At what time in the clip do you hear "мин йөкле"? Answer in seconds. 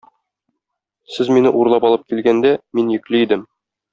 2.79-3.23